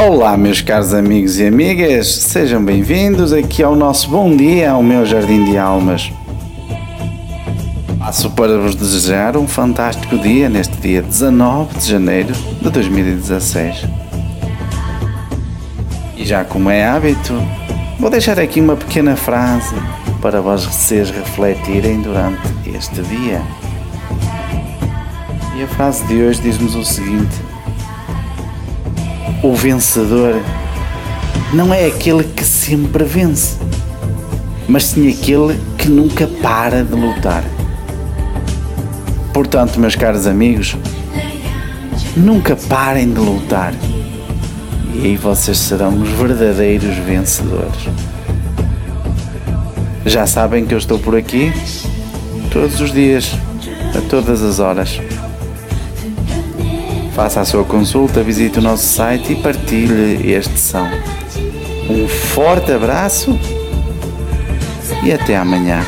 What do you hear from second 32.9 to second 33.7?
vence,